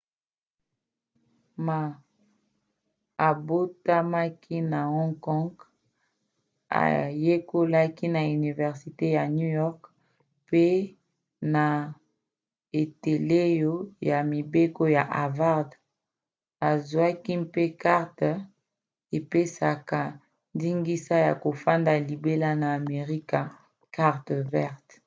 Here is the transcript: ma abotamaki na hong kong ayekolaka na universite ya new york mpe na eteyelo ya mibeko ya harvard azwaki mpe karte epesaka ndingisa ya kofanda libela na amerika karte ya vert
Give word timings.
ma 1.65 1.79
abotamaki 3.29 4.57
na 4.71 4.79
hong 4.95 5.15
kong 5.25 5.53
ayekolaka 6.83 8.05
na 8.15 8.21
universite 8.39 9.05
ya 9.17 9.23
new 9.35 9.51
york 9.61 9.81
mpe 10.47 10.65
na 11.53 11.65
eteyelo 12.81 13.73
ya 14.09 14.17
mibeko 14.31 14.83
ya 14.95 15.03
harvard 15.15 15.69
azwaki 16.69 17.33
mpe 17.45 17.63
karte 17.83 18.29
epesaka 19.17 19.99
ndingisa 20.55 21.15
ya 21.27 21.33
kofanda 21.43 21.91
libela 22.07 22.49
na 22.61 22.67
amerika 22.79 23.39
karte 23.95 24.33
ya 24.39 24.43
vert 24.53 24.87